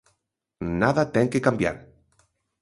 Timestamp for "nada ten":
0.81-1.27